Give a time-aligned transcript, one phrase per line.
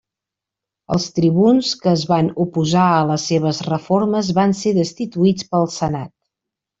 [0.95, 6.11] Els tribuns que es van oposar a les seves reformes van ser destituïts pel Senat.